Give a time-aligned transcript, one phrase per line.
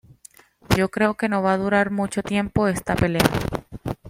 [0.75, 3.21] Yo creo que no va a durar mucho tiempo esta pelea.